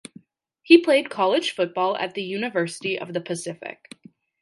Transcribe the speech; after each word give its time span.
He 0.63 0.79
played 0.79 1.11
college 1.11 1.51
football 1.51 1.95
at 1.95 2.15
the 2.15 2.23
University 2.23 2.97
of 2.99 3.13
the 3.13 3.21
Pacific. 3.21 3.91